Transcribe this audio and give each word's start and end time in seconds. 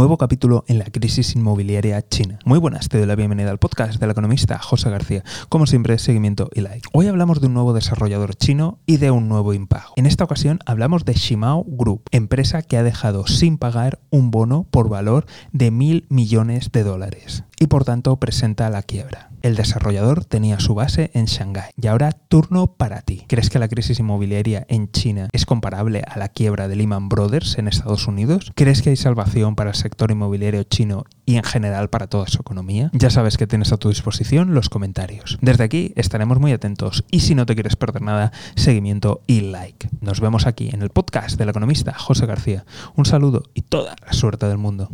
nuevo 0.00 0.16
capítulo 0.16 0.64
en 0.66 0.78
la 0.78 0.86
crisis 0.86 1.36
inmobiliaria 1.36 2.00
china. 2.08 2.38
Muy 2.46 2.58
buenas, 2.58 2.88
te 2.88 2.96
doy 2.96 3.06
la 3.06 3.16
bienvenida 3.16 3.50
al 3.50 3.58
podcast 3.58 4.00
del 4.00 4.10
economista 4.10 4.58
José 4.58 4.88
García. 4.88 5.22
Como 5.50 5.66
siempre, 5.66 5.98
seguimiento 5.98 6.48
y 6.54 6.62
like. 6.62 6.88
Hoy 6.94 7.06
hablamos 7.06 7.42
de 7.42 7.48
un 7.48 7.52
nuevo 7.52 7.74
desarrollador 7.74 8.34
chino 8.34 8.78
y 8.86 8.96
de 8.96 9.10
un 9.10 9.28
nuevo 9.28 9.52
impago. 9.52 9.92
En 9.96 10.06
esta 10.06 10.24
ocasión 10.24 10.60
hablamos 10.64 11.04
de 11.04 11.12
Shimao 11.12 11.66
Group, 11.68 12.04
empresa 12.12 12.62
que 12.62 12.78
ha 12.78 12.82
dejado 12.82 13.26
sin 13.26 13.58
pagar 13.58 14.00
un 14.08 14.30
bono 14.30 14.66
por 14.70 14.88
valor 14.88 15.26
de 15.52 15.70
mil 15.70 16.06
millones 16.08 16.72
de 16.72 16.82
dólares 16.82 17.44
y 17.60 17.66
por 17.66 17.84
tanto 17.84 18.16
presenta 18.16 18.70
la 18.70 18.82
quiebra. 18.82 19.30
El 19.42 19.54
desarrollador 19.54 20.24
tenía 20.24 20.60
su 20.60 20.74
base 20.74 21.10
en 21.14 21.26
Shanghái. 21.26 21.70
Y 21.80 21.86
ahora 21.86 22.12
turno 22.12 22.74
para 22.74 23.02
ti. 23.02 23.24
¿Crees 23.26 23.48
que 23.48 23.58
la 23.58 23.68
crisis 23.68 23.98
inmobiliaria 23.98 24.66
en 24.68 24.90
China 24.90 25.28
es 25.32 25.46
comparable 25.46 26.02
a 26.06 26.18
la 26.18 26.28
quiebra 26.28 26.68
de 26.68 26.76
Lehman 26.76 27.08
Brothers 27.08 27.56
en 27.56 27.68
Estados 27.68 28.06
Unidos? 28.06 28.52
¿Crees 28.54 28.82
que 28.82 28.90
hay 28.90 28.96
salvación 28.96 29.56
para 29.56 29.70
el 29.70 29.76
sector 29.76 30.10
inmobiliario 30.10 30.62
chino 30.64 31.04
y 31.24 31.36
en 31.36 31.44
general 31.44 31.88
para 31.88 32.06
toda 32.06 32.26
su 32.26 32.40
economía? 32.40 32.90
Ya 32.92 33.08
sabes 33.08 33.38
que 33.38 33.46
tienes 33.46 33.72
a 33.72 33.78
tu 33.78 33.88
disposición 33.88 34.54
los 34.54 34.68
comentarios. 34.68 35.38
Desde 35.40 35.64
aquí 35.64 35.92
estaremos 35.96 36.38
muy 36.38 36.52
atentos 36.52 37.04
y 37.10 37.20
si 37.20 37.34
no 37.34 37.46
te 37.46 37.54
quieres 37.54 37.76
perder 37.76 38.02
nada, 38.02 38.32
seguimiento 38.56 39.22
y 39.26 39.40
like. 39.40 39.88
Nos 40.00 40.20
vemos 40.20 40.46
aquí 40.46 40.68
en 40.70 40.82
el 40.82 40.90
podcast 40.90 41.38
del 41.38 41.48
economista 41.48 41.94
José 41.94 42.26
García. 42.26 42.66
Un 42.94 43.06
saludo 43.06 43.44
y 43.54 43.62
toda 43.62 43.96
la 44.04 44.12
suerte 44.12 44.46
del 44.46 44.58
mundo. 44.58 44.90